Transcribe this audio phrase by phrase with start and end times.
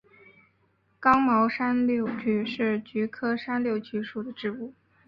[0.99, 4.73] 刚毛山柳菊是菊科山柳菊属的植物。